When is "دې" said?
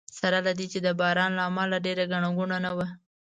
0.57-0.65